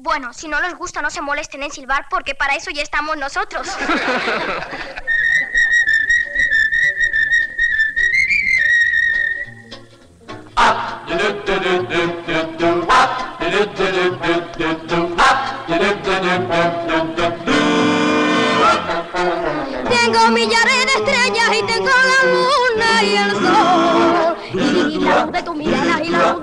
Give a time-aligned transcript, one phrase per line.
[0.00, 3.16] Bueno, si no les gusta, no se molesten en silbar porque para eso ya estamos
[3.16, 3.66] nosotros.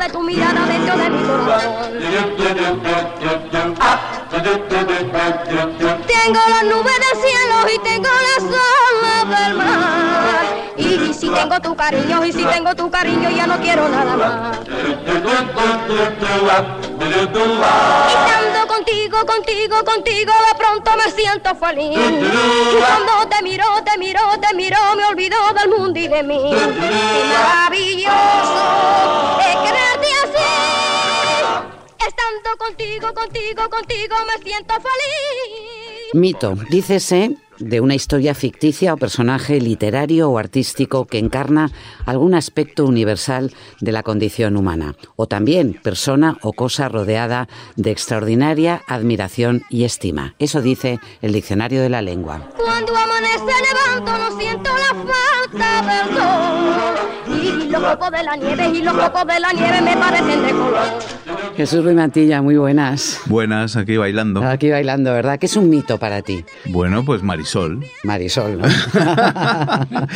[0.10, 2.00] tu mirada dentro de mi corazón.
[6.08, 10.46] Tengo las nubes del cielo y tengo las olas del mar.
[10.78, 14.58] Y si tengo tu cariño y si tengo tu cariño ya no quiero nada más.
[18.08, 21.98] Estando contigo, contigo, contigo, de pronto me siento feliz.
[21.98, 26.54] Y cuando te miro, te miro, te miro, me olvido del mundo y de mí.
[27.34, 28.10] Maravilloso
[29.42, 29.95] es.
[32.08, 36.14] Estando contigo, contigo, contigo, me siento feliz.
[36.14, 41.72] Mito, dícese de una historia ficticia o personaje literario o artístico que encarna
[42.06, 48.82] algún aspecto universal de la condición humana, o también persona o cosa rodeada de extraordinaria
[48.88, 50.36] admiración y estima.
[50.40, 52.50] Eso dice el diccionario de la lengua.
[52.58, 54.96] Cuando amanece levanto no siento la
[55.50, 57.06] falta del sol.
[57.28, 60.52] Y los copos de la nieve y los copos de la nieve me parecen de
[60.52, 61.16] color.
[61.56, 63.22] Jesús Ruiz Mantilla, muy buenas.
[63.28, 64.44] Buenas, aquí bailando.
[64.44, 65.40] Aquí bailando, ¿verdad?
[65.40, 66.44] ¿Qué es un mito para ti?
[66.66, 67.86] Bueno, pues Marisol.
[68.04, 68.66] Marisol, ¿no?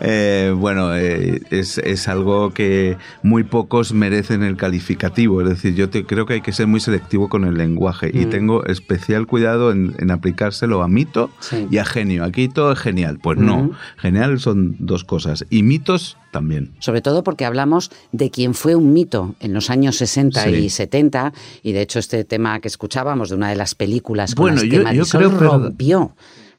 [0.00, 5.42] Eh, bueno, eh, es, es algo que muy pocos merecen el calificativo.
[5.42, 8.26] Es decir, yo te- creo que hay que ser muy selectivo con el lenguaje y
[8.26, 8.30] Mm.
[8.30, 11.66] tengo especial cuidado en, en aplicárselo a mito Sí.
[11.70, 12.24] y a genio.
[12.24, 13.18] Aquí todo es genial.
[13.22, 13.72] Pues no, Ujú.
[13.96, 15.44] genial son dos cosas.
[15.50, 16.72] Y mitos también.
[16.78, 20.50] Sobre todo porque hablamos de quien fue un mito en los años 60 Sí.
[20.50, 21.32] y 70,
[21.62, 24.64] y de hecho este tema que escuchábamos de una de las películas con Bueno, las
[24.64, 25.70] que yo- yo Marisol creo, pero-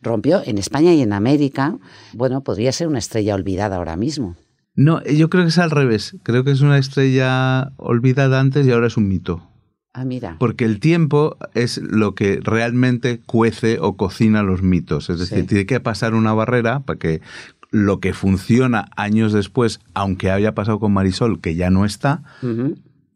[0.02, 1.78] rompió, en España y en América,
[2.14, 4.36] bueno, podría ser una estrella olvidada ahora mismo.
[4.76, 6.16] No, yo creo que es al revés.
[6.24, 9.46] Creo que es una estrella olvidada antes y ahora es un mito.
[9.94, 10.38] Ah, mira.
[10.40, 15.10] Porque el tiempo es lo que realmente cuece o cocina los mitos.
[15.10, 15.48] Es decir, Sí.
[15.48, 17.22] tiene que pasar una barrera para que
[17.72, 22.24] lo que funciona años después, aunque haya pasado con Marisol, que ya no está,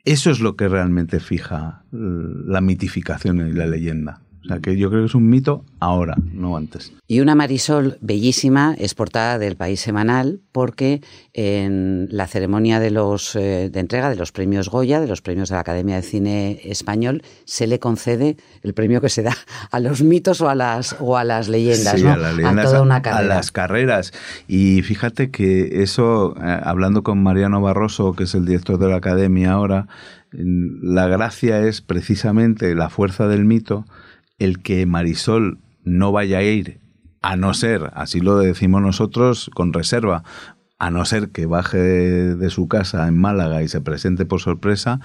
[0.03, 4.21] eso es lo que realmente fija eh, la mitificación y la leyenda.
[4.43, 6.91] O sea, que yo creo que es un mito ahora, no antes.
[7.07, 11.01] Y una Marisol bellísima es portada del País Semanal porque
[11.33, 15.49] en la ceremonia de, los, eh, de entrega de los premios Goya, de los premios
[15.49, 19.33] de la Academia de Cine Español, se le concede el premio que se da
[19.71, 22.11] a los mitos o a las, o a las leyendas, Sí, ¿no?
[22.11, 23.35] a las leyendas, toda una a carrera.
[23.35, 24.11] las carreras.
[24.47, 28.97] Y fíjate que eso, eh, hablando con Mariano Barroso, que es el director de la
[28.97, 29.87] academia ahora,
[30.33, 33.85] en- la gracia es precisamente la fuerza del mito,
[34.39, 36.79] el que Marisol no vaya a ir,
[37.21, 40.23] a no ser, así lo decimos nosotros con reserva,
[40.79, 44.41] a no ser que baje de, de su casa en Málaga y se presente por
[44.41, 44.99] sorpresa,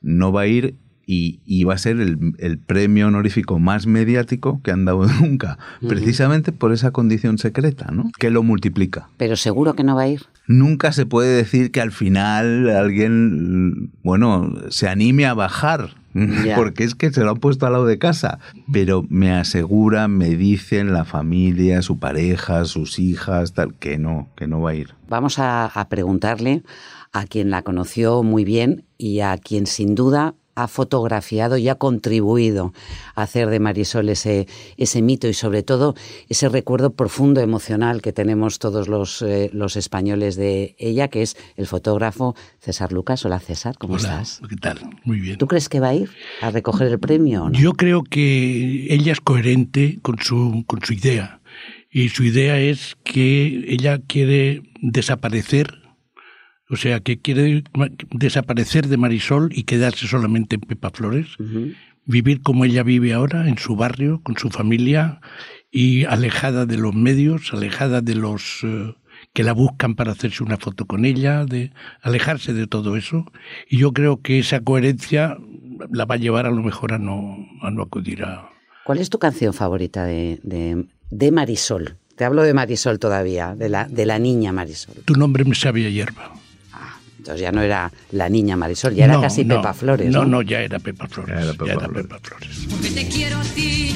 [0.00, 0.76] no va a ir
[1.06, 5.58] y, y va a ser el, el premio honorífico más mediático que han dado nunca,
[5.86, 8.10] precisamente por esa condición secreta, ¿no?
[8.18, 9.08] Que lo multiplica.
[9.16, 10.22] Pero seguro que no va a ir.
[10.46, 15.94] Nunca se puede decir que al final alguien, bueno, se anime a bajar,
[16.56, 18.38] porque es que se lo han puesto al lado de casa.
[18.72, 24.46] Pero me aseguran, me dicen la familia, su pareja, sus hijas, tal, que no, que
[24.46, 24.94] no va a ir.
[25.08, 26.62] Vamos a, a preguntarle
[27.12, 31.76] a quien la conoció muy bien y a quien sin duda ha fotografiado y ha
[31.76, 32.72] contribuido
[33.14, 34.46] a hacer de Marisol ese,
[34.76, 35.94] ese mito y sobre todo
[36.28, 41.36] ese recuerdo profundo emocional que tenemos todos los, eh, los españoles de ella, que es
[41.56, 43.24] el fotógrafo César Lucas.
[43.24, 44.40] Hola César, ¿cómo Hola, estás?
[44.48, 44.78] ¿qué tal?
[45.04, 45.38] Muy bien.
[45.38, 47.58] ¿Tú crees que va a ir a recoger el premio o no?
[47.58, 51.40] Yo creo que ella es coherente con su, con su idea.
[51.90, 55.81] Y su idea es que ella quiere desaparecer,
[56.72, 57.64] o sea, que quiere
[58.10, 61.26] desaparecer de Marisol y quedarse solamente en Pepa Flores,
[62.06, 65.20] vivir como ella vive ahora, en su barrio, con su familia
[65.70, 68.94] y alejada de los medios, alejada de los eh,
[69.34, 73.26] que la buscan para hacerse una foto con ella, de alejarse de todo eso.
[73.68, 75.36] Y yo creo que esa coherencia
[75.90, 78.48] la va a llevar a lo mejor a no, a no acudir a...
[78.84, 81.96] ¿Cuál es tu canción favorita de, de, de Marisol?
[82.16, 84.96] Te hablo de Marisol todavía, de la, de la niña Marisol.
[85.04, 86.32] Tu nombre me sabe a hierba.
[87.22, 90.10] Entonces ya no era la niña Marisol, ya no, era casi no, Pepa Flores.
[90.10, 90.24] ¿no?
[90.24, 91.36] no, no, ya era Pepa Flores.
[91.36, 92.48] Ya era Pepa, ya era Pepa Flores.
[92.48, 92.66] Flores.
[92.68, 93.94] Porque te quiero a ti,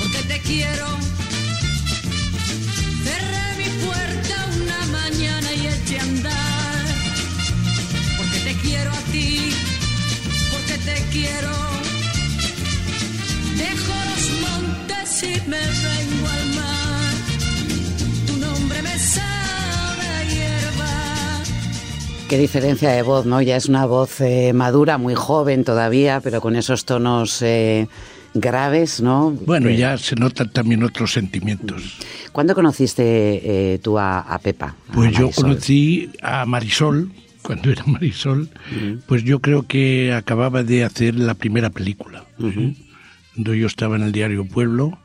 [0.00, 0.86] porque te quiero.
[3.04, 4.34] Cerré mi puerta
[4.64, 6.86] una mañana y eché a andar.
[8.16, 9.52] Porque te quiero a ti,
[10.50, 11.52] porque te quiero.
[13.58, 15.87] Dejo los montes y me
[22.28, 23.40] Qué diferencia de voz, ¿no?
[23.40, 27.88] Ya es una voz eh, madura, muy joven todavía, pero con esos tonos eh,
[28.34, 29.30] graves, ¿no?
[29.30, 31.96] Bueno, ya se notan también otros sentimientos.
[32.30, 34.66] ¿Cuándo conociste eh, tú a, a Pepa?
[34.66, 37.10] a Pues yo conocí a Marisol,
[37.42, 38.50] cuando era Marisol,
[39.06, 42.26] pues yo creo que acababa de hacer la primera película.
[42.38, 42.76] ¿sí?
[43.32, 44.98] Cuando yo estaba en el diario Pueblo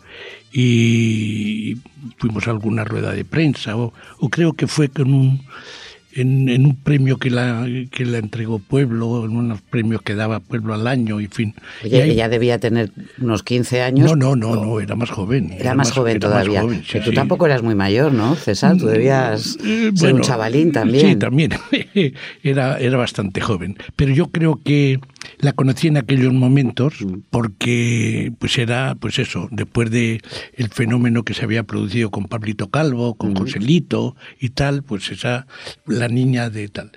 [0.52, 1.78] y
[2.18, 5.42] fuimos a alguna rueda de prensa, o, o creo que fue con un,
[6.16, 10.40] en, en un premio que la, que la entregó Pueblo, en unos premios que daba
[10.40, 11.56] Pueblo al año, en fin.
[11.84, 14.10] Y Oye, ahí- ella debía tener unos 15 años.
[14.10, 15.52] no, no, no, no, era más joven.
[15.58, 16.62] Era, más joven era más todavía.
[16.62, 17.16] joven, sí, Pero tú sí.
[17.16, 18.78] tampoco eras muy mayor, ¿no, César?
[18.78, 21.10] Tú debías Eh, ser un chavalín también.
[21.10, 21.52] Sí, también.
[22.44, 23.78] era, era bastante joven.
[23.96, 25.00] Pero yo creo que
[25.44, 27.20] la conocí en aquellos momentos Mm.
[27.30, 30.22] porque pues era, pues eso, después de
[30.56, 35.46] el fenómeno que se había producido con Pablito Calvo, con Joselito y tal, pues esa,
[35.86, 36.92] la niña de tal.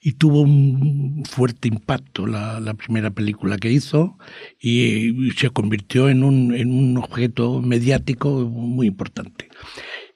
[0.00, 4.18] Y tuvo un fuerte impacto la, la primera película que hizo
[4.60, 9.48] y se convirtió en un, en un objeto mediático muy importante.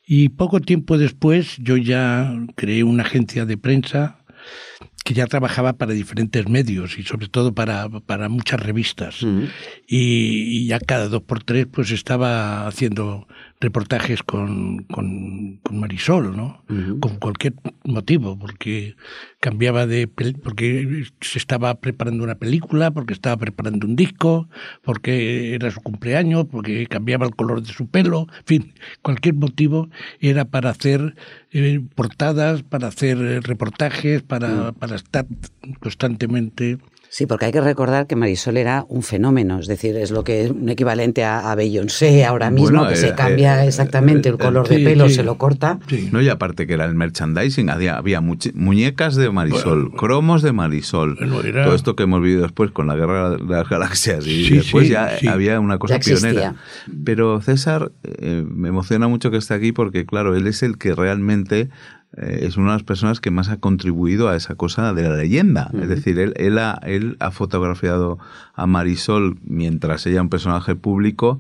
[0.06, 4.24] Y poco tiempo después yo ya creé una agencia de prensa
[5.06, 9.22] que ya trabajaba para diferentes medios y sobre todo para, para muchas revistas.
[9.22, 9.38] Y,
[9.86, 13.28] y ya cada dos por tres pues estaba haciendo
[13.60, 16.62] reportajes con, con, con Marisol, ¿no?
[17.00, 17.54] Con cualquier
[17.84, 18.96] motivo, porque
[19.40, 20.08] cambiaba de...
[20.08, 24.48] porque se estaba preparando una película, porque estaba preparando un disco,
[24.82, 29.88] porque era su cumpleaños, porque cambiaba el color de su pelo, en fin, cualquier motivo
[30.20, 31.14] era para hacer
[31.52, 35.26] eh, portadas, para hacer reportajes, para, para estar
[35.80, 36.78] constantemente...
[37.08, 40.44] Sí, porque hay que recordar que Marisol era un fenómeno, es decir, es lo que
[40.44, 44.28] es un equivalente a, a Beyoncé ahora mismo, Bueno, que eh, se cambia eh, exactamente
[44.28, 45.14] el eh, color de sí, pelo, sí.
[45.14, 45.78] se lo corta.
[45.88, 46.08] Sí.
[46.12, 50.52] No, y aparte que era el merchandising, había, había muñecas de Marisol, Bueno, cromos de
[50.52, 54.26] Marisol, bueno, era- todo esto que hemos vivido después con la Guerra de las Galaxias
[54.26, 55.28] y Sí, después sí, ya sí.
[55.28, 56.56] había una cosa pionera.
[57.04, 60.94] Pero César, eh, me emociona mucho que esté aquí porque claro, él es el que
[60.94, 61.70] realmente
[62.16, 65.16] eh, es una de las personas que más ha contribuido a esa cosa de la
[65.16, 65.70] leyenda.
[65.80, 68.18] Es decir, él, él, ha, él ha fotografiado
[68.54, 71.38] a Marisol mientras ella era un personaje público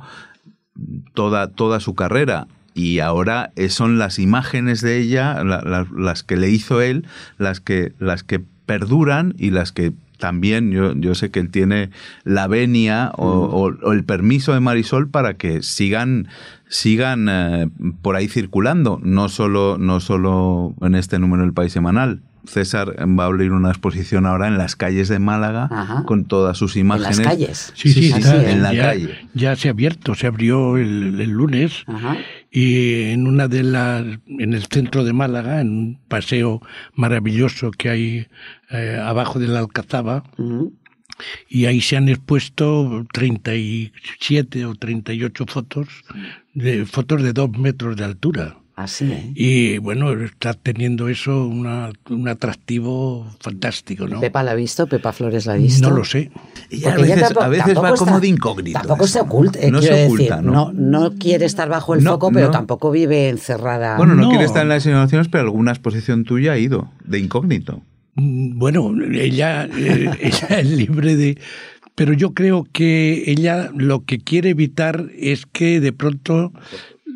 [1.14, 2.46] toda, toda su carrera.
[2.74, 7.06] Y ahora eh, son las imágenes de ella, la- la- las que le hizo él,
[7.38, 11.90] las que, las que perduran y las que también yo, yo sé que él tiene
[12.24, 16.28] la venia o, o- o el permiso de Marisol para que sigan
[16.68, 17.68] sigan eh,
[18.02, 22.20] por ahí circulando, no solo, no solo en este número del País Semanal.
[22.44, 26.04] César va a abrir una exposición ahora en las calles de Málaga Ajá.
[26.04, 27.18] con todas sus En imágenes.
[27.18, 27.72] las calles.
[27.74, 28.48] Sí, sí, está, es.
[28.52, 29.18] en la ya, calle.
[29.34, 32.16] Ya se ha abierto, se abrió el, el lunes Ajá.
[32.56, 36.62] Y en una de las, en el centro de Málaga, en un paseo
[36.94, 38.26] maravilloso que hay
[38.70, 40.24] eh, abajo de la Alcazaba,
[41.50, 45.88] y ahí se han expuesto 37 o 38 fotos,
[46.54, 48.56] de, fotos de dos metros de altura.
[48.76, 49.32] Así, ¿eh?
[49.34, 54.20] Y bueno, está teniendo eso una- un atractivo fantástico, ¿no?
[54.20, 54.86] ¿Pepa la ha visto?
[54.86, 55.88] ¿Pepa Flores la ha visto?
[55.88, 56.30] No lo sé.
[56.70, 58.78] Ella a veces, tampoco- a veces tampoco va como de incógnito.
[58.78, 60.52] Tampoco se oculta, eh, No quiero se decir, oculta, ¿no?
[60.52, 62.52] no, no quiere estar bajo el No, foco, pero no.
[62.52, 63.96] tampoco vive encerrada.
[63.96, 64.28] Bueno, no, No.
[64.28, 67.80] quiere estar en las innovaciones, pero alguna exposición tuya ha ido, de incógnito.
[68.16, 71.38] Mm, Bueno, ella, eh, ella es libre de...
[71.94, 76.52] Pero yo creo que ella lo que quiere evitar es que de pronto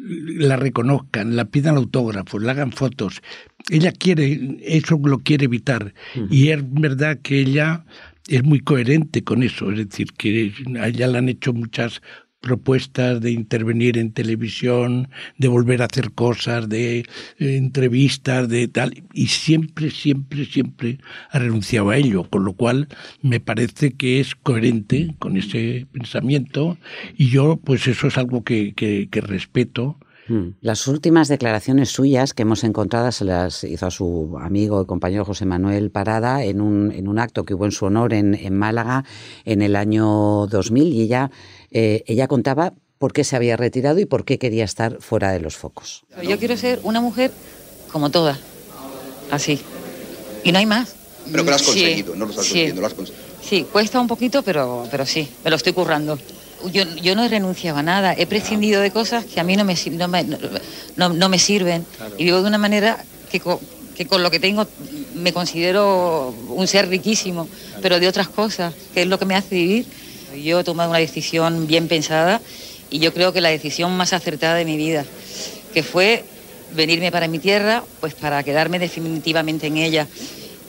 [0.03, 3.23] la reconozcan, la pidan autógrafos, le hagan fotos.
[3.69, 5.95] Ella quiere, eso lo quiere evitar.
[6.31, 7.85] Y es verdad que ella
[8.29, 9.71] es muy coherente con eso.
[9.71, 12.01] Es decir, que a ella le han hecho muchas
[12.41, 17.05] propuestas de intervenir en televisión, de volver a hacer cosas, de eh,
[17.39, 20.99] entrevistas, de tal, y siempre, siempre, siempre
[21.31, 22.89] ha renunciado a ello, con lo cual
[23.23, 26.79] me parece que es coherente con ese pensamiento
[27.17, 29.99] y yo, pues eso es algo que, que- que respeto.
[30.31, 30.55] Mm.
[30.61, 35.25] Las últimas declaraciones suyas que hemos encontrado se las hizo a su amigo y compañero
[35.25, 38.57] José Manuel Parada en un, en un acto que hubo en su honor en, en
[38.57, 39.05] Málaga
[39.45, 41.33] en el año 2000 y ella,
[41.73, 45.41] eh, ella contaba por qué se había retirado y por qué quería estar fuera de
[45.41, 46.05] los focos.
[46.23, 47.33] Yo quiero ser una mujer
[47.91, 48.39] como todas,
[49.33, 49.59] así.
[50.45, 50.95] Y no hay más.
[51.31, 52.51] Pero que lo has Sí, conseguido, no lo estás sí.
[52.53, 53.25] consiguiendo, lo has conseguido.
[53.43, 56.19] Sí, cuesta un poquito, pero, pero sí, me lo estoy currando.
[56.73, 59.65] Yo, yo no he renunciado a nada, he prescindido de cosas que a mí no
[59.65, 60.25] me, no me,
[60.97, 61.87] no, no me sirven.
[62.19, 63.59] Y vivo de una manera que con,
[63.97, 64.67] que con lo que tengo
[65.15, 67.49] me considero un ser riquísimo,
[67.83, 69.87] pero de otras cosas, que es lo que me hace vivir.
[70.43, 72.41] Yo he tomado una decisión bien pensada
[72.91, 75.05] y yo creo que la decisión más acertada de mi vida,
[75.75, 76.25] que fue
[76.75, 80.07] venirme para mi tierra, pues para quedarme definitivamente en ella.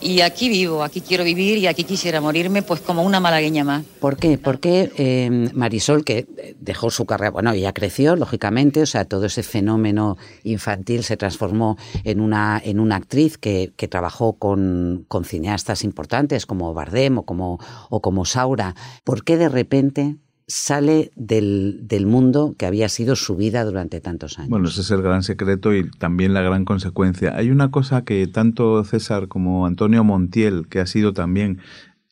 [0.02, 3.84] Y aquí vivo, aquí quiero vivir y aquí quisiera morirme, pues como una malagueña más.
[4.00, 4.40] ¿Por qué?
[4.40, 6.28] Porque eh, Marisol, que
[6.60, 11.78] dejó su carrera, bueno, ella creció, lógicamente, o sea, todo ese fenómeno infantil se transformó
[12.04, 17.24] en una, en una actriz que, que trabajó con, con cineastas importantes como Bardem o
[17.24, 18.76] como, o como Saura.
[19.04, 20.18] ¿Por qué de repente
[20.48, 24.50] sale del, del, mundo que había sido su vida durante tantos años.
[24.50, 27.36] Bueno, ese es el gran secreto y también la gran consecuencia.
[27.36, 31.60] Hay una cosa que tanto César como Antonio Montiel, que ha sido también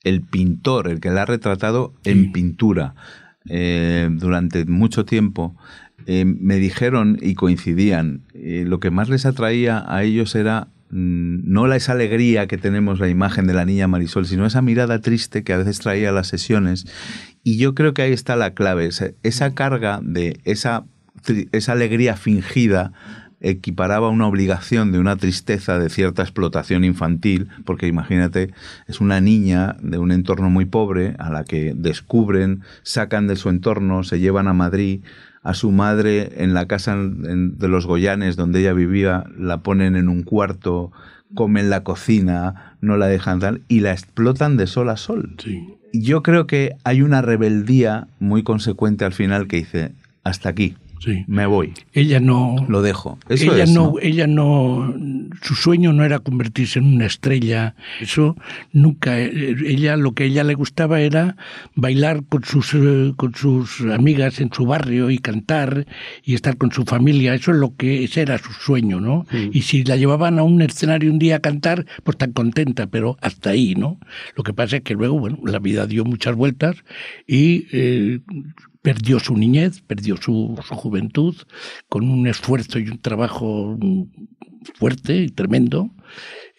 [0.04, 2.12] el pintor, el que la ha retratado sí.
[2.12, 2.96] en pintura
[3.50, 5.56] eh, durante mucho tiempo,
[6.06, 11.52] eh, me dijeron y coincidían, eh, lo que más les atraía a ellos era mm,
[11.52, 15.00] no la, esa alegría que tenemos la imagen de la niña Marisol, sino esa mirada
[15.02, 16.86] triste que a veces traía a las sesiones
[17.44, 18.90] y yo creo que ahí está la clave,
[19.24, 20.86] esa, carga de esa,
[21.52, 22.92] esa alegría fingida
[23.42, 28.54] equiparaba una obligación de una tristeza de cierta explotación infantil, porque imagínate,
[28.88, 33.50] es una niña de un entorno muy pobre a la que descubren, sacan de su
[33.50, 35.02] entorno, se llevan a Madrid,
[35.42, 40.10] a su madre en la casa de los Goyanes donde ella vivía, la ponen en
[40.10, 40.92] un cuarto,
[41.36, 45.36] comen la cocina, no la dejan tal, y la explotan de sol a sol.
[45.38, 49.92] Sí yo creo que hay una rebeldía muy consecuente al final que dice,
[50.24, 50.76] hasta aquí.
[51.00, 51.24] Sí.
[51.28, 51.74] Me voy.
[51.94, 52.66] Ella no.
[52.68, 53.18] Lo dejo.
[53.30, 54.00] Eso ella es, no, ¿no?
[54.02, 54.94] ella no.
[55.42, 57.76] Su sueño no era convertirse en una estrella.
[58.02, 58.36] Eso
[58.74, 59.18] nunca.
[59.20, 61.38] Ella lo que a ella le gustaba era
[61.76, 65.88] bailar con sus eh, con sus amigas en su barrio y cantar
[66.24, 67.34] y estar con su familia.
[67.34, 69.26] Eso es lo que ese era su sueño, ¿no?
[69.32, 69.50] Mm.
[69.54, 73.18] Y si la llevaban a un escenario un día a cantar, pues tan contenta, pero
[73.22, 74.00] hasta ahí, ¿no?
[74.36, 76.76] Lo que pasa es que luego, bueno, la vida dio muchas vueltas
[77.28, 78.20] y eh,
[78.82, 81.36] perdió su niñez, perdió su, su, juventud,
[81.90, 83.78] con un esfuerzo y un trabajo
[84.76, 85.90] fuerte y tremendo,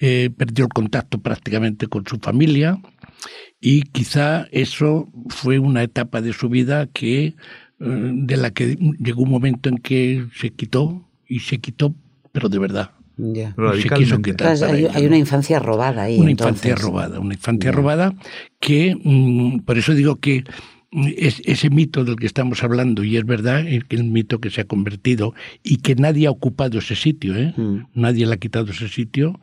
[0.01, 2.81] eh, perdió el contacto prácticamente con su familia
[3.61, 7.35] y quizá eso fue una etapa de su vida que eh,
[7.79, 11.95] de la que llegó un momento en que se quitó y se quitó,
[12.33, 12.91] pero de verdad.
[13.17, 13.55] Yeah.
[13.83, 15.09] Se quiso quitar Claro, hay, ella, hay, ¿no?
[15.09, 16.19] una infancia robada ahí.
[16.19, 16.65] Una entonces.
[16.65, 17.77] infancia robada, una infancia Yeah.
[17.77, 18.15] robada
[18.61, 20.45] que, mm, por eso digo que
[20.93, 24.63] es, ese mito del que estamos hablando, y es verdad, el, el mito que se
[24.63, 27.55] ha convertido y que nadie ha ocupado ese sitio, ¿eh?
[27.57, 27.87] Mm.
[27.95, 29.41] nadie le ha quitado ese sitio,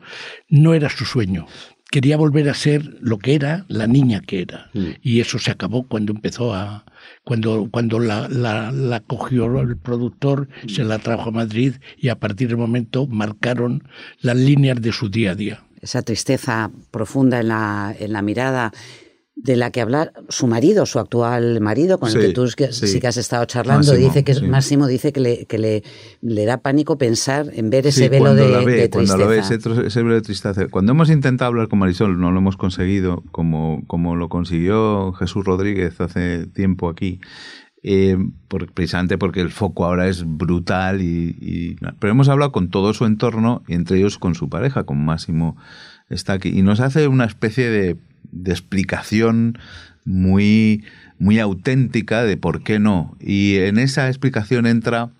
[0.48, 1.46] no era su sueño.
[1.90, 4.68] Quería volver a ser lo que era, la niña que era.
[4.74, 4.86] Mm.
[5.02, 6.84] Y eso se acabó cuando empezó a.
[7.24, 12.18] cuando, cuando la, la, la cogió el productor, se la trajo a Madrid y a
[12.18, 13.84] partir del momento marcaron
[14.20, 15.64] las líneas de su día a día.
[15.80, 18.72] Esa tristeza profunda en la, en la mirada
[19.40, 22.56] de la que hablar su marido, su actual marido, con Sí, el que tú sí.
[22.72, 22.98] sí.
[23.00, 24.44] que has estado charlando, Máximo, dice que sí.
[24.46, 25.84] Máximo dice que le, que le,
[26.22, 29.36] le da pánico pensar en ver ese velo de, la ve, de cuando la ve,
[29.40, 29.80] tristeza.
[29.86, 30.66] ese, velo de tristeza.
[30.68, 35.44] Cuando hemos intentado hablar con Marisol, no lo hemos conseguido, como, como lo consiguió Jesús
[35.44, 37.20] Rodríguez hace tiempo aquí.
[37.84, 38.16] eh,
[38.48, 42.92] por- precisamente porque el foco ahora es brutal y, y- pero hemos hablado con todo
[42.92, 45.56] su entorno y entre ellos con su pareja con Máximo
[46.10, 47.96] está aquí y nos hace una especie de,
[48.32, 49.58] de explicación
[50.04, 50.84] muy
[51.18, 55.10] muy auténtica de por qué no y en esa explicación entra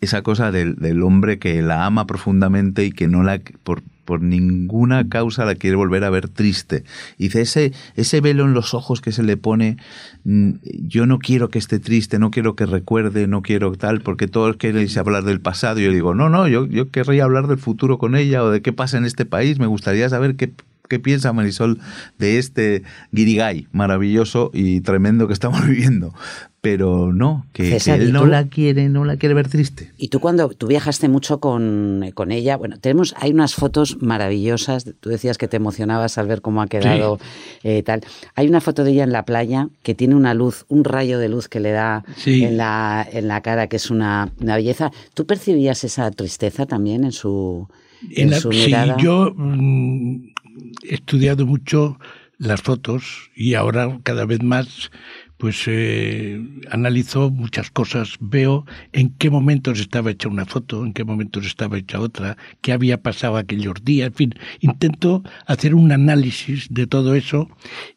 [0.00, 5.08] esa cosa del, hombre que la ama profundamente y que no la por, por ninguna
[5.08, 6.84] causa la quiere volver a ver triste.
[7.18, 9.76] Y dice, ese, ese velo en los ojos que se le pone,
[10.24, 14.28] mm, yo no quiero que esté triste, no quiero que recuerde, no quiero tal, porque
[14.28, 15.80] todos queréis hablar del pasado.
[15.80, 18.62] Y yo digo, no, no, yo, yo querría hablar del futuro con ella o de
[18.62, 19.58] qué pasa en este país.
[19.58, 20.52] Me gustaría saber qué,
[20.88, 21.78] qué piensa Marisol
[22.18, 26.12] de este guirigay maravilloso y tremendo que estamos viviendo.
[26.60, 28.26] Pero no, que, que César, ¿y él no tú?
[28.26, 29.92] la quiere, no la quiere ver triste.
[29.98, 34.86] Y tú cuando tú viajaste mucho con, con ella, bueno, tenemos, hay unas fotos maravillosas.
[35.00, 37.18] Tú decías que te emocionabas al ver cómo ha quedado
[37.64, 38.00] eh, tal.
[38.34, 41.28] Hay una foto de ella en la playa que tiene una luz, un rayo de
[41.28, 42.42] luz que le da Sí.
[42.44, 44.90] en, la, en la cara, que es una, una belleza.
[45.12, 47.68] ¿Tú percibías esa tristeza también en su,
[48.10, 48.96] en En la- su sí, mirada?
[48.96, 50.32] yo mm,
[50.82, 51.98] he estudiado mucho
[52.38, 54.90] las fotos y ahora cada vez más
[55.36, 61.04] pues eh, analizo muchas cosas, veo en qué momentos estaba hecha una foto, en qué
[61.04, 66.68] momentos estaba hecha otra, qué había pasado aquellos días, en fin, intento hacer un análisis
[66.70, 67.50] de todo eso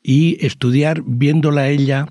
[0.04, 2.08] y estudiar viéndola ella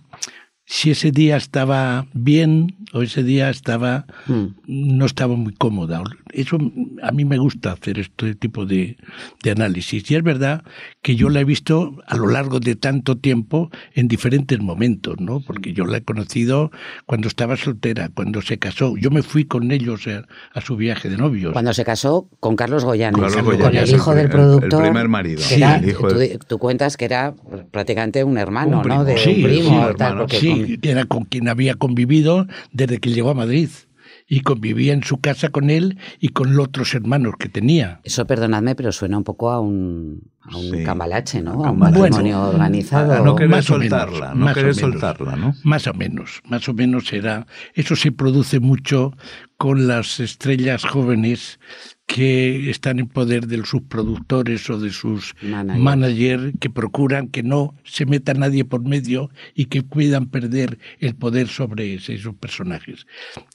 [0.68, 4.46] si ese día estaba bien o ese día estaba Mm.
[4.66, 6.02] no estaba muy cómoda.
[6.32, 6.58] Eso
[7.02, 8.96] a mí me gusta hacer este tipo de,
[9.44, 10.10] de análisis.
[10.10, 10.64] Y es verdad
[11.02, 15.40] que yo la he visto a lo largo de tanto tiempo en diferentes momentos, ¿no?
[15.40, 16.70] Porque yo la he conocido
[17.06, 18.96] cuando estaba soltera, cuando se casó.
[18.96, 21.52] Yo me fui con ellos a, a su viaje de novios.
[21.52, 24.82] Cuando se casó con Carlos Goyanes, Carlos con el hijo el del pri- el productor.
[24.82, 27.34] primer marido, que era- el hijo tú, de- tú cuentas que era
[27.70, 28.96] prácticamente un hermano, Un primo.
[28.98, 29.04] ¿no?
[29.04, 30.20] De Sí, un primo sí, o tal, hermano.
[30.22, 33.68] porque Sí, con- que era con quien había convivido desde que llegó a Madrid.
[34.28, 38.00] Y convivía en su casa con él y con los otros hermanos que tenía.
[38.02, 40.82] Eso, perdonadme, pero suena un poco a un, a un Sí.
[40.84, 41.58] cambalache, ¿no?
[41.60, 42.10] Un A un matrimonio
[42.40, 43.12] Bueno, organizado.
[43.12, 44.90] a no querer Más o menos, soltarla, no más o querer menos.
[44.92, 45.54] soltarla, ¿no?
[45.62, 47.46] Más o menos, más o menos era.
[47.74, 49.12] Eso se produce mucho
[49.56, 51.60] con las estrellas jóvenes
[52.06, 55.82] que están en poder de sus productores o de sus Manager.
[55.82, 61.14] managers que procuran que no se meta nadie por medio y que puedan perder el
[61.16, 63.06] poder sobre ese- esos personajes.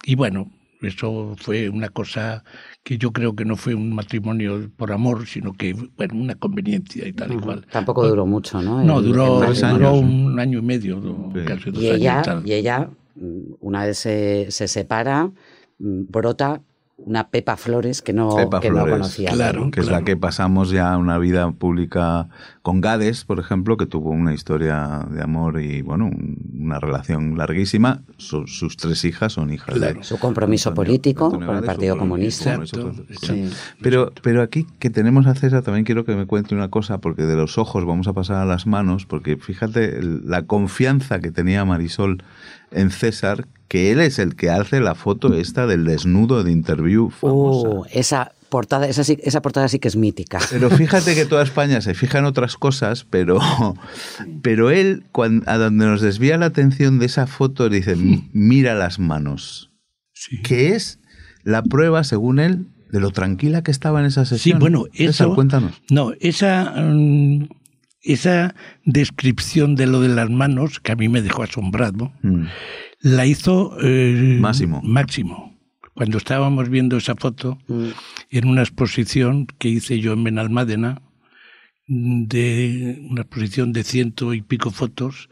[0.05, 2.43] Y bueno, eso fue una cosa
[2.83, 7.07] que yo creo que no fue un matrimonio por amor, sino que bueno, una conveniencia
[7.07, 7.45] y tal y Ujú.
[7.45, 7.65] cual.
[7.71, 8.83] Tampoco duró mucho, ¿no?
[8.83, 11.01] No, El- duró, el duró un año y medio,
[11.33, 11.39] Sí.
[11.45, 11.97] casi dos Y años.
[12.01, 12.47] ella, tal.
[12.47, 15.31] y ella, mm, una vez se, se separa,
[15.79, 16.61] mm, brota
[17.05, 19.31] una Pepa Flores que no, Pepa que no Flores, conocía.
[19.31, 19.71] Claro.
[19.71, 22.29] que es la que pasamos ya una vida pública
[22.61, 27.37] con Gades, por ejemplo, que tuvo una historia de amor y, bueno, un- una relación
[27.37, 28.01] larguísima.
[28.17, 29.99] Su- sus tres hijas son hijas Claro.
[29.99, 30.03] de...
[30.03, 32.53] Su compromiso Antonio- político Antonio con el Gades, Partido Comunista.
[32.55, 33.55] Exacto, exacto.
[33.81, 37.23] Pero, pero aquí que tenemos a César, también quiero que me cuente una cosa, porque
[37.23, 41.65] de los ojos vamos a pasar a las manos, porque fíjate la confianza que tenía
[41.65, 42.23] Marisol
[42.71, 47.09] en César, que él es el que hace la foto esta del desnudo de interview
[47.09, 47.69] famosa.
[47.69, 50.39] Uh, esa portada, esa, sí- esa portada sí que es mítica.
[50.49, 53.39] Pero fíjate que toda España se fija en otras cosas, pero,
[54.41, 58.75] pero él, cuan- a donde nos desvía la atención de esa foto, dice, "M- mira
[58.75, 59.71] las manos.
[60.13, 60.41] Sí.
[60.41, 60.99] Que es
[61.43, 64.59] la prueba, según él, de lo tranquila que estaba en esa Sí, sesión.
[64.59, 65.35] bueno, César, eso.
[65.35, 65.81] cuéntanos.
[65.89, 67.47] No, esa, mm,
[68.03, 68.55] esa
[68.85, 72.45] descripción de lo de las manos, que a mí me dejó asombrado, Mm.
[73.01, 74.81] la hizo eh, Máximo.
[74.83, 75.59] Máximo.
[75.93, 77.89] Cuando estábamos viendo esa foto Mm,
[78.31, 81.01] en una exposición que hice yo en Benalmádena,
[81.87, 85.29] de una exposición de ciento y pico fotos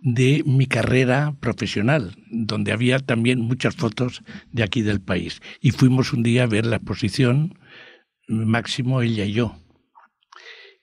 [0.00, 5.40] de mi carrera profesional, donde había también muchas fotos de aquí del país.
[5.60, 7.58] Y fuimos un día a ver la exposición,
[8.26, 9.56] Máximo, ella y yo.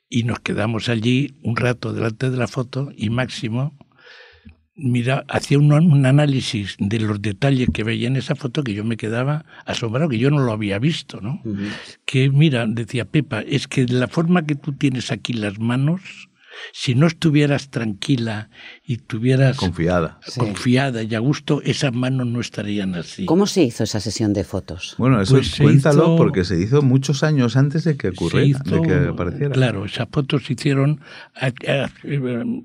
[0.09, 3.77] Y nos quedamos allí un rato delante de la foto y Máximo
[4.77, 8.85] mira, hacía un, un análisis de los detalles que veía en esa foto que yo
[8.85, 11.41] me quedaba asombrado, que yo no lo había visto, ¿no?
[12.05, 16.26] que mira, decía Pepa, es que la forma que tú tienes aquí las manos,
[16.73, 18.49] si no estuvieras tranquila
[18.85, 20.19] y tuvieras Confiada.
[20.25, 20.39] Sí.
[20.39, 23.25] confiada y a gusto, esas manos no estarían así.
[23.25, 24.95] ¿Cómo se hizo esa sesión de fotos?
[24.97, 28.81] Bueno, eso Pues cuéntalo hizo- porque se hizo muchos años antes de que ocurriera, de
[28.81, 29.51] que apareciera.
[29.53, 30.99] Claro, esas fotos se hicieron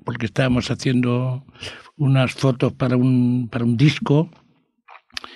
[0.04, 1.44] porque estábamos haciendo
[1.96, 4.30] unas fotos para un, para un disco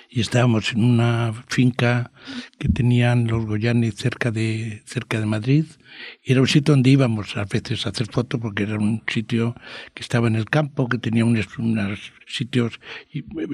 [0.09, 2.11] y estábamos en una finca
[2.59, 5.65] que tenían los Goyanes cerca de, cerca de Madrid.
[6.23, 9.55] Era un sitio donde íbamos a veces a hacer fotos porque era un sitio
[9.95, 12.81] que estaba en el campo, que tenía unos, unos sitios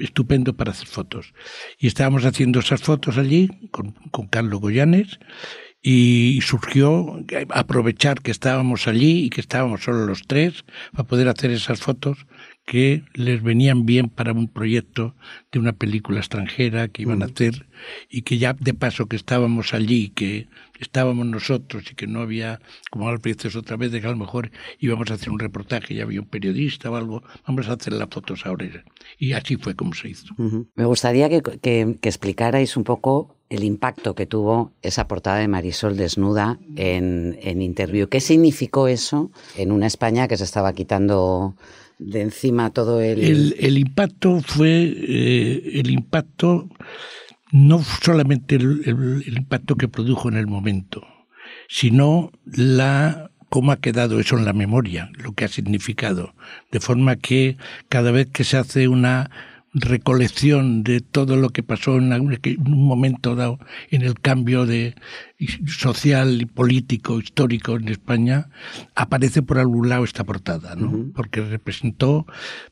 [0.01, 1.33] estupendos para hacer fotos.
[1.79, 5.19] Y estábamos haciendo esas fotos allí con, con Carlos Goyanes
[5.85, 11.51] y surgió aprovechar que estábamos allí y que estábamos solo los tres para poder hacer
[11.51, 12.25] esas fotos
[12.65, 15.15] que les venían bien para un proyecto
[15.51, 17.67] de una película extranjera que iban a hacer
[18.09, 20.47] y que ya de paso que estábamos allí, que
[20.79, 24.17] estábamos nosotros y que no había, como a veces otra vez, de que a lo
[24.17, 24.49] mejor
[24.79, 28.07] íbamos a hacer un reportaje y había un periodista o algo, vamos a hacer las
[28.09, 28.65] fotos ahora.
[29.17, 30.33] Y así fue como se hizo.
[30.75, 35.47] Me gustaría que, que- que explicarais un poco el impacto que tuvo esa portada de
[35.49, 38.07] Marisol desnuda en, en Interview.
[38.07, 41.55] ¿Qué significó eso en una España que se estaba quitando
[42.05, 43.55] de encima todo el...
[43.57, 46.69] El, impacto fue eh, el impacto,
[47.51, 51.05] no solamente el, el- el impacto que produjo en el momento,
[51.67, 56.33] sino la cómo ha quedado eso en la memoria, lo que ha significado.
[56.71, 59.29] De forma que cada vez que se hace una
[59.73, 63.59] recolección de todo lo que pasó en, un momento dado
[63.89, 64.95] en el cambio de
[65.67, 68.49] social y político histórico en España
[68.95, 72.27] aparece por algún lado esta portada no porque representó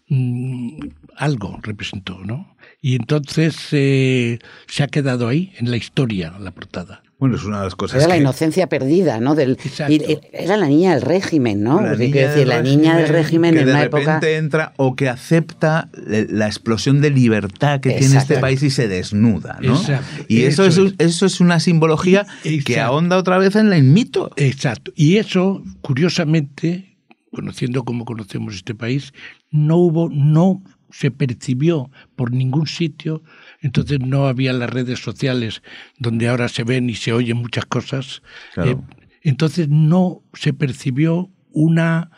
[0.08, 0.80] mm,
[1.18, 7.04] algo representó no y entonces eh, se ha quedado ahí en la historia la portada
[7.22, 9.36] Bueno, es una de las cosas Era la que- inocencia perdida, ¿no?
[9.36, 9.58] Del,
[9.88, 11.80] y- y- era la niña del régimen, ¿no?
[11.80, 14.30] La niña quiero decir, del la niña del régimen que en de una repente época...
[14.32, 19.60] entra o que acepta la explosión de libertad que tiene este país y se desnuda,
[19.62, 19.76] ¿no?
[19.76, 20.26] Exacto.
[20.28, 22.82] Y eso, Eso es, eso es una simbología que Exacto.
[22.82, 24.32] ahonda otra vez en el mito.
[24.36, 24.92] Exacto.
[24.96, 26.98] Y eso, curiosamente,
[27.32, 29.14] conociendo como conocemos este país,
[29.52, 33.24] no hubo, no se percibió por ningún sitio,
[33.62, 35.62] entonces no había las redes sociales
[35.98, 38.22] donde ahora se ven y se oyen muchas cosas.
[38.54, 38.72] Claro.
[38.72, 38.78] Eh,
[39.24, 42.12] entonces no se percibió una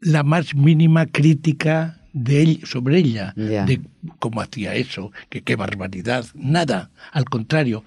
[0.00, 3.80] la más mínima crítica de él, sobre ella, de
[4.18, 7.84] cómo hacía eso, que qué barbaridad, nada, al contrario,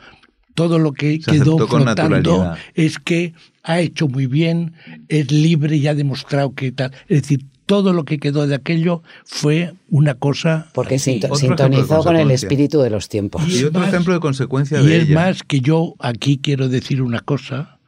[0.53, 3.33] todo lo que Se quedó flotando es que
[3.63, 4.73] ha hecho muy bien,
[5.07, 6.91] es libre y ha demostrado que tal.
[7.07, 10.69] Es decir, todo lo que quedó de aquello fue una cosa.
[10.73, 11.19] Porque así.
[11.35, 13.47] sintonizó con el espíritu de los tiempos.
[13.47, 15.15] Y es otro más- ejemplo de consecuencia Y de es ella.
[15.15, 17.79] más que yo aquí quiero decir una cosa,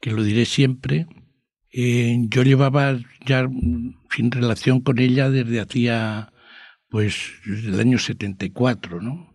[0.00, 1.06] que lo diré siempre.
[1.76, 3.48] eh, yo llevaba ya
[4.14, 6.32] sin relación con ella desde hacía,
[6.88, 9.34] pues, desde el año 74, ¿no?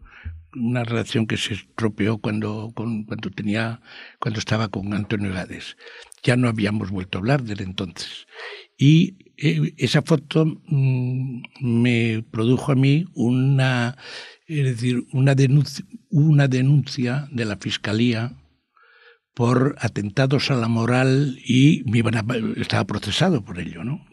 [0.56, 3.82] Una relación que se estropeó cuando, con- cuando tenía,
[4.22, 5.76] cuando estaba con Antonio Gades.
[6.24, 8.26] Ya no habíamos vuelto a hablar desde entonces.
[8.78, 9.18] Y
[9.78, 13.96] esa foto mm, me produjo a mí una,
[14.48, 18.34] es decir, una denuncia, una denuncia de la fiscalía
[19.34, 22.26] por atentados a la moral y me iban a-
[22.58, 24.06] estaba procesado por ello, ¿no?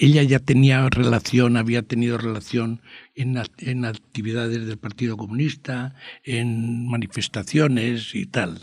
[0.00, 2.80] Ella ya tenía relación, había tenido relación
[3.14, 8.58] en, en actividades del Partido Comunista, en manifestaciones y tal.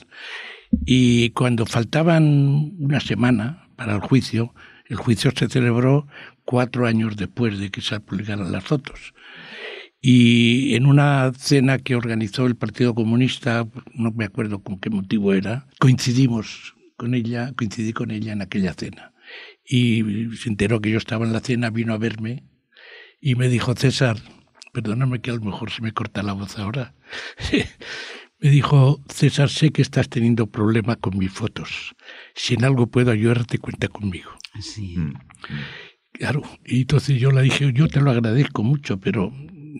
[0.86, 4.56] Y cuando faltaban una semana para el juicio,
[4.89, 6.08] el juicio se celebró
[6.43, 9.13] cuatro años después de que se publicaran las fotos.
[10.02, 15.34] Y en una cena que organizó el Partido Comunista, no me acuerdo con qué motivo
[15.34, 19.13] era, coincidimos con ella, coincidí con ella en aquella cena.
[19.63, 22.43] Y se enteró que yo estaba en la cena, vino a verme
[23.21, 24.17] y me dijo, César,
[24.73, 26.95] perdóname que a lo mejor se me corta la voz ahora.
[28.39, 31.95] me dijo, César, sé que estás teniendo problemas con mis fotos.
[32.36, 34.32] Si en algo puedo ayudarte, cuenta conmigo.
[34.62, 34.95] Sí.
[36.13, 39.32] Claro, y entonces yo le dije, yo te lo agradezco mucho, pero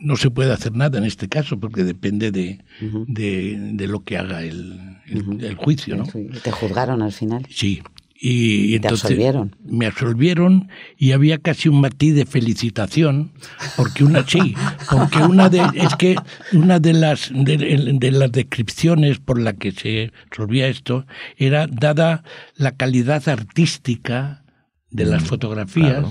[0.02, 2.64] no se puede hacer nada en este caso porque depende de,
[3.08, 6.06] de, de lo que haga el, el juicio, ¿no?
[6.44, 7.46] Te juzgaron al final.
[7.50, 7.82] Sí.
[8.22, 9.56] Y, y Te entonces absolvieron.
[9.66, 13.32] me absolvieron y había casi un matiz de felicitación
[13.78, 14.56] porque una sí
[14.92, 16.18] porque una de es que
[16.52, 21.06] una de las de, de las descripciones por la que se resolvía esto
[21.38, 22.24] era dada
[22.58, 24.44] la calidad artística
[24.92, 26.10] de las fotografías claro.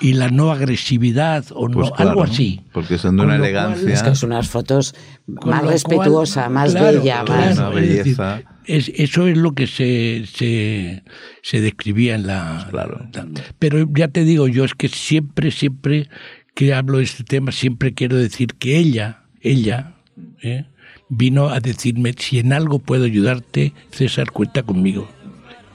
[0.00, 3.38] y la no agresividad o Pues no claro, algo así Porque son de una lo
[3.40, 3.92] cual- elegancia.
[3.94, 4.94] Es que son unas fotos
[5.26, 7.58] más lo respetuosa, cual, más claro, bella, claro, más...
[7.58, 8.40] Una belleza.
[8.66, 11.02] Es- eso es lo que se, se,
[11.42, 13.06] se describía en la, Claro.
[13.12, 13.26] la-
[13.58, 16.08] Pero ya te digo yo, es que siempre, siempre
[16.54, 19.94] que hablo de este tema, siempre quiero decir que ella, ella,
[20.42, 20.64] ¿eh?
[21.08, 25.08] vino a decirme, si en algo puedo ayudarte, César, cuenta conmigo.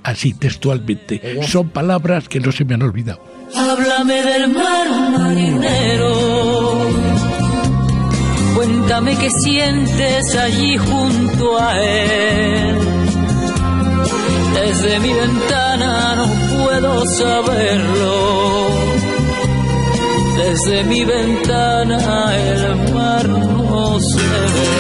[0.03, 1.21] Así, textualmente.
[1.47, 3.23] Son palabras que no se me han olvidado.
[3.55, 7.10] Háblame del mar marinero.
[8.81, 12.77] Cuéntame qué sientes allí junto a él.
[14.55, 16.25] Desde mi ventana no
[16.57, 18.69] puedo saberlo.
[20.35, 24.71] Desde mi ventana el mar no se ve.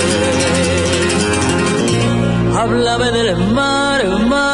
[2.57, 4.50] Háblame del mar marinero.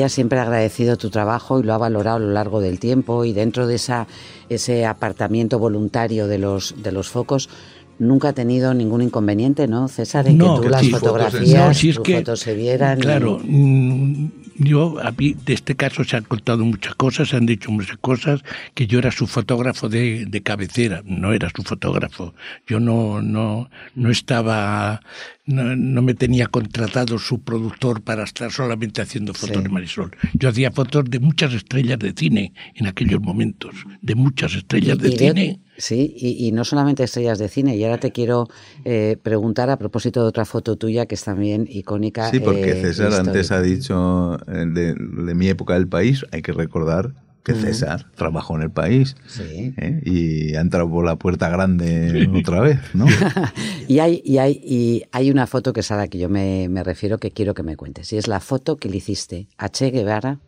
[0.00, 3.26] Ella siempre ha agradecido tu trabajo y lo ha valorado a lo largo del tiempo
[3.26, 4.06] y dentro de esa,
[4.48, 7.50] ese apartamiento voluntario de los, de los focos
[7.98, 10.26] nunca ha tenido ningún inconveniente, ¿no, César?
[10.26, 10.90] En No, que tú que las sí.
[10.90, 12.98] fotografías, No, si es tus que, fotos se vieran.
[12.98, 17.44] Claro, mm, yo, a mí de este caso se han contado muchas cosas, se han
[17.44, 18.40] dicho muchas cosas,
[18.72, 22.32] que yo era su fotógrafo de, de cabecera, no era su fotógrafo.
[22.66, 25.02] Yo no, no, no estaba,
[25.50, 29.62] no, no me tenía contratado su productor para estar solamente haciendo fotos Sí.
[29.62, 30.10] de Marisol.
[30.34, 35.08] Yo hacía fotos de muchas estrellas de cine en aquellos momentos, de muchas estrellas de
[35.08, 35.60] Y de- cine.
[35.76, 37.74] Sí, y, y no solamente estrellas de cine.
[37.74, 38.48] Y ahora te quiero
[38.84, 42.30] eh, preguntar a propósito de otra foto tuya que es también icónica.
[42.30, 46.42] Sí, porque eh, César antes ha dicho eh, de, de mi época del país, hay
[46.42, 49.72] que recordar que César trabajó en el país Sí.
[49.78, 50.00] ¿eh?
[50.04, 53.06] y ha entrado por la puerta grande otra vez, ¿no?
[53.88, 56.68] Y hay, y, hay, y hay una foto que es a la que yo me,
[56.68, 58.12] me refiero que quiero que me cuentes.
[58.12, 60.38] Y es la foto que le hiciste a Che Guevara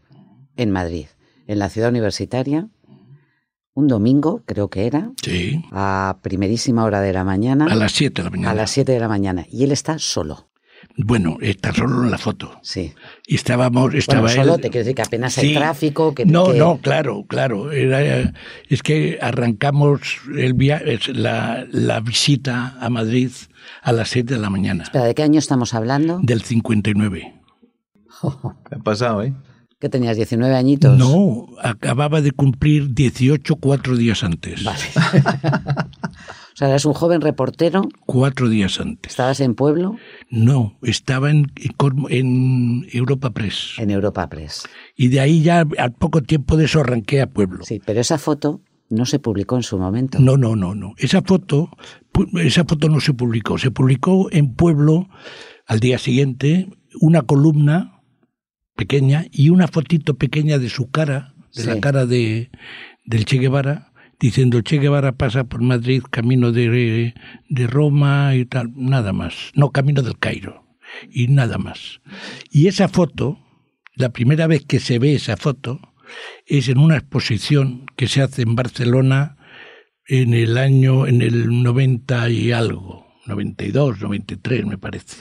[0.57, 1.07] en Madrid,
[1.47, 2.69] en la ciudad universitaria,
[3.75, 5.65] un domingo, creo que era, Sí.
[5.73, 7.67] a primerísima hora de la mañana.
[7.71, 8.51] A las 7 de la mañana.
[8.51, 9.47] a las 7 de la mañana.
[9.51, 10.51] Y él está solo.
[10.97, 12.59] Bueno, está solo en la foto.
[12.63, 12.93] Sí.
[13.27, 15.55] Y estábamos, estaba bueno, solo él- te quiero decir que apenas hay Sí.
[15.55, 16.15] tráfico.
[16.15, 17.73] Que, no, que- no, claro, claro.
[17.73, 18.33] Era,
[18.69, 20.01] es que arrancamos
[20.37, 20.83] el via-
[21.15, 23.31] la, la visita a Madrid
[23.83, 26.21] a las 7 de la mañana, Espera, ¿de qué año estamos hablando?
[26.23, 27.41] del 59.
[28.21, 28.29] ¿Qué
[28.77, 29.33] ha pasado, eh?
[29.81, 30.97] ¿Que tenías 19 añitos?
[30.97, 34.63] No, acababa de cumplir 18 cuatro días antes.
[34.63, 34.79] Vale.
[36.53, 39.11] o sea, eras un joven reportero, Cuatro días antes.
[39.12, 39.97] estabas en pueblo,
[40.31, 41.51] No, estaba en,
[42.11, 43.75] en Europa Press.
[43.79, 44.65] en Europa Press.
[44.97, 47.65] Y de ahí ya al poco tiempo de eso arranqué a Pueblo.
[47.65, 48.61] Sí, pero esa foto
[48.91, 50.19] no se publicó en su momento.
[50.21, 50.93] No, no, no, no.
[50.99, 51.71] Esa foto,
[52.41, 53.57] esa foto no se publicó.
[53.57, 55.09] Se publicó en Pueblo
[55.67, 56.69] al día siguiente
[57.01, 58.03] una columna
[58.77, 62.51] pequeña y una fotito pequeña de su cara, de la cara de
[63.05, 63.92] del Che Guevara,
[64.23, 67.13] diciendo Che Guevara pasa por Madrid camino de,
[67.49, 69.51] de Roma y tal, nada más.
[69.55, 70.65] No, camino del Cairo
[71.11, 72.01] y nada más.
[72.51, 73.41] Y esa foto,
[73.97, 75.81] la primera vez que se ve esa foto,
[76.47, 79.39] es en una exposición que se hace en Barcelona
[80.07, 85.17] en el año, en el 90 y algo, 92, 93 me parece.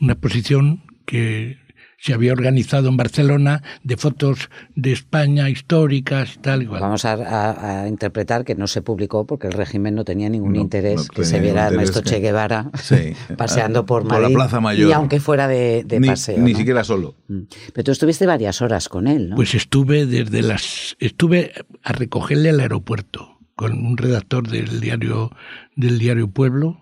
[0.00, 1.58] Una exposición que
[1.98, 6.62] se había organizado en Barcelona de fotos de España históricas y tal.
[6.62, 6.80] Igual.
[6.82, 10.52] Vamos a, a- a interpretar que no se publicó porque el régimen no tenía ningún
[10.52, 13.14] No, interés no que se viera maestro interés Che que- Guevara Sí.
[13.36, 14.28] paseando por Por la.
[14.28, 14.90] Plaza Mayor.
[14.90, 16.38] Y aunque fuera de, de ni, paseo.
[16.38, 16.58] ni ¿no?
[16.58, 17.14] siquiera solo.
[17.28, 17.42] Mm.
[17.72, 19.36] Pero tú estuviste varias horas con él, ¿no?
[19.36, 25.30] Pues estuve desde las estuve a recogerle al aeropuerto con un redactor del diario
[25.76, 26.78] del diario Pueblo,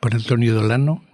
[0.00, 1.04] con Antonio Dolano,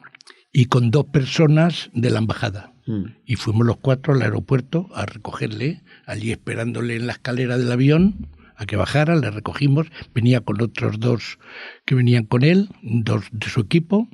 [0.52, 2.69] y con dos personas de la embajada.
[2.90, 3.14] Mm.
[3.24, 8.28] Y fuimos los cuatro al aeropuerto a recogerle, allí esperándole en la escalera del avión
[8.56, 11.38] a que bajara, le recogimos, venía con otros dos
[11.86, 14.08] que venían con él, dos de su equipo,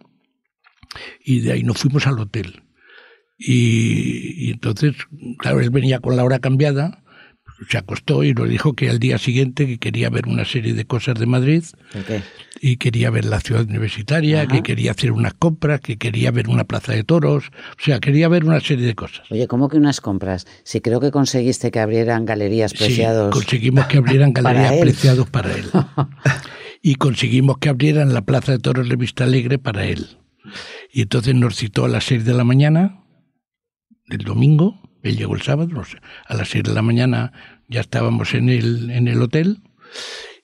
[1.25, 2.63] y de ahí nos fuimos al hotel.
[3.39, 4.95] Y, y entonces,
[5.39, 7.03] claro, él venía con la hora cambiada,
[7.69, 10.85] se acostó y nos dijo que al día siguiente que quería ver una serie de
[10.87, 11.63] cosas de Madrid
[11.95, 12.23] ¿De qué?
[12.61, 14.49] y quería ver la ciudad universitaria, Ajá.
[14.53, 17.45] que quería hacer unas compras, que quería ver una plaza de toros,
[17.79, 19.23] o sea, quería ver una serie de cosas.
[19.31, 20.47] Oye, ¿cómo que unas compras?
[20.65, 23.33] Si creo que conseguiste que abrieran galerías Sí, preciados.
[23.33, 24.81] conseguimos que abrieran Para galerías él.
[24.81, 25.65] preciados para él.
[26.83, 30.19] Y conseguimos que abrieran la plaza de toros de Vista Alegre para él.
[30.93, 33.03] Y entonces nos citó a las 6 de la mañana
[34.07, 35.83] del domingo, él llegó el sábado,
[36.27, 37.33] a las 6 de la mañana
[37.69, 39.59] ya estábamos en el, en el hotel,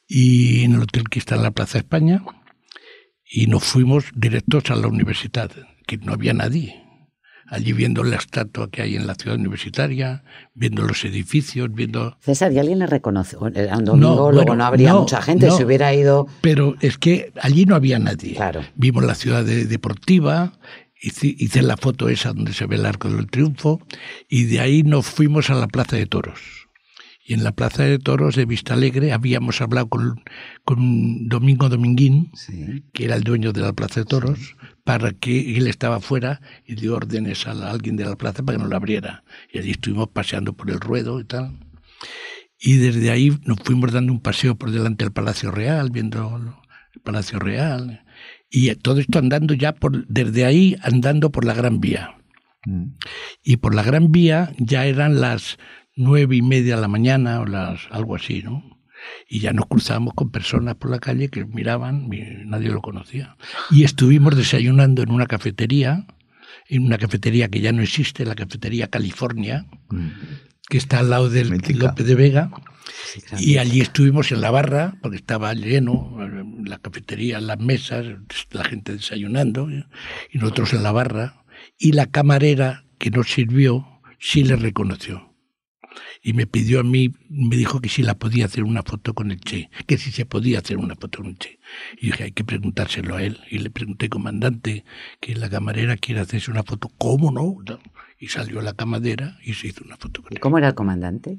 [0.06, 2.22] y en el hotel que está en la Plaza España,
[3.24, 5.50] y nos fuimos directos a la universidad,
[5.86, 6.78] que no había nadie.
[7.48, 10.22] Allí viendo la estatua que hay en la ciudad universitaria,
[10.54, 12.16] viendo los edificios, viendo...
[12.20, 13.46] César, ¿y alguien le reconoció?
[13.48, 15.56] Era un domingo, No, luego bueno, no habría no, mucha gente, no.
[15.56, 16.26] se hubiera ido.
[16.40, 18.34] Pero es que allí no había nadie.
[18.36, 18.62] Claro.
[18.76, 20.54] Vimos la ciudad de- deportiva,
[21.02, 23.80] hice, hice la foto esa donde se ve el Arco del Triunfo,
[24.28, 26.40] y de ahí nos fuimos a la Plaza de Toros.
[27.24, 30.22] Y en la Plaza de Toros de Vista Alegre habíamos hablado con,
[30.64, 32.82] con Domingo Dominguín, Sí.
[32.92, 36.74] que era el dueño de la Plaza de Toros, para que él estaba fuera y
[36.74, 39.22] dio órdenes a la- alguien de la plaza para que nos la abriera.
[39.52, 41.60] Y allí estuvimos paseando por el ruedo y tal.
[42.58, 46.40] Y desde ahí nos fuimos dando un paseo por delante del Palacio Real, viendo
[46.94, 48.01] el Palacio Real.
[48.54, 52.16] Y todo esto andando ya por, desde ahí andando por la Gran Vía.
[52.66, 52.96] Mm.
[53.42, 55.58] Y por la Gran Vía ya eran las
[55.96, 58.62] nueve y media de la mañana o las algo así, ¿no?
[59.28, 62.08] Y ya nos cruzábamos con personas por la calle que miraban,
[62.44, 63.36] nadie lo conocía.
[63.70, 66.06] Y estuvimos desayunando en una cafetería,
[66.68, 70.08] en una cafetería que ya no existe, la cafetería California, Mm.
[70.68, 71.86] que está al lado del Mítica.
[71.88, 72.50] López de Vega.
[73.38, 76.18] Y allí estuvimos en la barra, porque estaba lleno,
[76.64, 78.06] la cafetería, las mesas,
[78.50, 81.44] la gente desayunando, y nosotros en la barra.
[81.78, 85.32] Y la camarera que nos sirvió sí le reconoció.
[86.22, 89.30] Y me pidió a mí, me dijo que si la podía hacer una foto con
[89.30, 91.58] el Che, que si se podía hacer una foto con el Che.
[92.00, 93.40] Y dije, hay que preguntárselo a él.
[93.50, 94.84] Y le pregunté, comandante,
[95.20, 96.90] que la camarera quiere hacerse una foto.
[96.96, 97.56] ¿Cómo no?
[98.18, 100.40] Y salió la camarera y se hizo una foto con ¿Y él.
[100.40, 101.36] ¿Cómo era el comandante?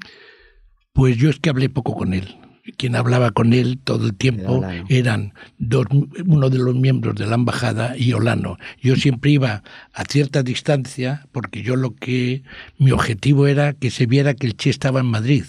[0.94, 2.36] Pues yo es que hablé poco con él.
[2.78, 5.86] Quien hablaba con él todo el tiempo eran dos,
[6.24, 8.56] uno de los miembros de la embajada y Olano.
[8.80, 12.42] Yo siempre iba a cierta distancia porque yo lo que
[12.78, 15.44] mi objetivo era que se viera que el Che estaba en Madrid.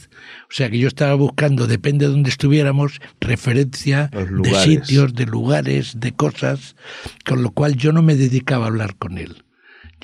[0.50, 6.00] O sea que yo estaba buscando, depende de donde estuviéramos, referencia de sitios, de lugares,
[6.00, 6.76] de cosas,
[7.24, 9.45] con lo cual yo no me dedicaba a hablar con él.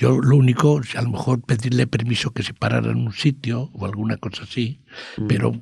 [0.02, 3.86] Yo lo único, a lo mejor pedirle permiso que se parara en un sitio o
[3.86, 4.80] alguna cosa así,
[5.16, 5.26] Mm.
[5.28, 5.52] pero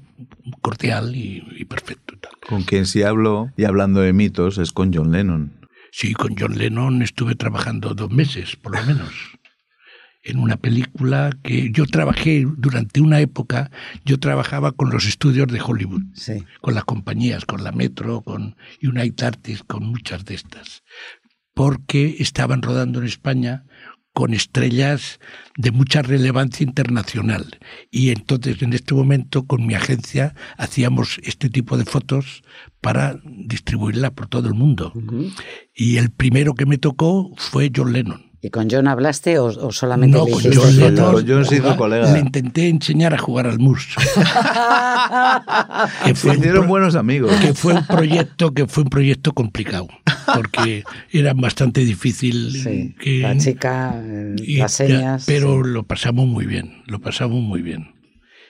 [0.63, 2.15] cordial y, y perfecto.
[2.15, 2.33] y tal.
[2.49, 5.53] Con quien sí hablo, y hablando de mitos, es con John Lennon.
[5.93, 9.11] Sí, con John Lennon estuve trabajando dos meses, por lo menos,
[10.23, 13.71] en una película que yo trabajé durante una época,
[14.07, 16.45] yo trabajaba con los estudios de Hollywood, Sí.
[16.63, 20.83] con las compañías, con la Metro, con United Artists, con muchas de estas,
[21.55, 23.65] porque estaban rodando en España
[24.21, 25.19] con estrellas
[25.57, 27.59] de mucha relevancia internacional.
[27.91, 32.43] Y entonces en este momento con mi agencia hacíamos este tipo de fotos
[32.83, 34.93] para distribuirla por todo el mundo.
[35.75, 38.27] Y el primero que me tocó fue John Lennon.
[38.43, 40.77] ¿Y con John hablaste o, o solamente No, le con John?
[40.79, 41.13] Lennon.
[41.15, 42.13] Con John sí, tu colega.
[42.13, 43.89] Le intenté enseñar a jugar al mus.
[46.05, 47.33] que, Se fue hicieron pro- buenos amigos.
[47.41, 49.89] que fue un proyecto que fue un proyecto complicado
[50.35, 54.03] porque era bastante difícil Sí, que- la chica,
[54.37, 55.25] y las ya, señas.
[55.27, 55.71] pero sí.
[55.71, 57.95] lo pasamos muy bien lo pasamos muy bien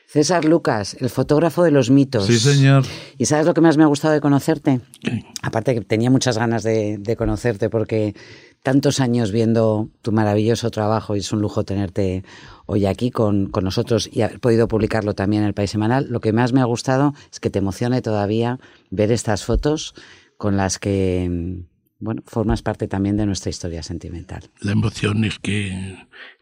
[0.07, 2.27] César Lucas, el fotógrafo de los mitos.
[2.27, 2.83] Sí, señor.
[3.17, 4.81] ¿Y sabes lo que más me ha gustado de conocerte?
[5.05, 5.25] Sí.
[5.41, 8.17] Aparte que tenía muchas ganas de, de conocerte porque
[8.65, 12.25] tantos años viendo tu maravilloso trabajo y es un lujo tenerte
[12.67, 16.09] hoy aquí con, con nosotros y haber podido publicarlo también en el País Semanal.
[16.11, 18.59] Lo que más me ha gustado es que te emocione todavía
[18.91, 19.95] ver estas fotos
[20.37, 21.61] con las que,
[22.01, 24.43] bueno, formas parte también de nuestra historia sentimental.
[24.61, 25.97] la emoción es que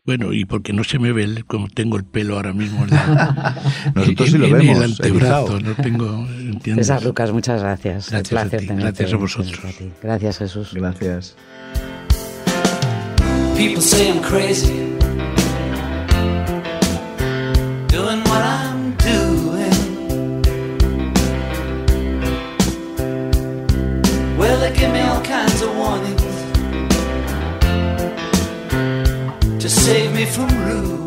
[0.07, 2.91] bueno y porque no se me ve el- como tengo el pelo ahora mismo en,
[2.91, 3.61] la-
[3.95, 6.87] Nosotros en- sí lo en vemos, el antebrazo no tengo ¿entiendes?
[6.87, 8.11] César Lucas, muchas gracias.
[8.11, 8.87] Gracias Un a placer ti, tenerte.
[8.91, 9.61] gracias a vosotros.
[9.61, 9.93] tenerte a ti.
[10.03, 10.71] Gracias, Jesús.
[10.75, 11.37] Gracias.
[13.57, 14.73] People say I'm crazy.
[17.89, 18.68] Doing what I'm
[29.69, 30.99] to save me from ruin.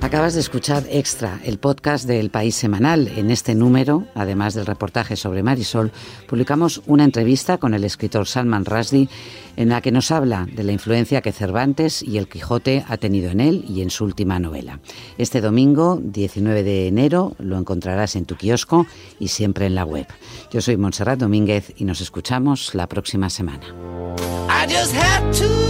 [0.00, 3.08] Acabas de escuchar Extra, el podcast del País Semanal.
[3.16, 5.92] En este número, además del reportaje sobre Marisol,
[6.26, 9.08] publicamos una entrevista con el escritor Salman Rushdie
[9.56, 13.30] en la que nos habla de la influencia que Cervantes y el Quijote ha tenido
[13.30, 14.80] en él y en su última novela.
[15.18, 18.86] Este domingo, 19 de enero, lo encontrarás en tu kiosco
[19.18, 20.06] y siempre en la web.
[20.50, 23.66] Yo soy Montserrat Domínguez y nos escuchamos la próxima semana.
[24.48, 25.69] I just had to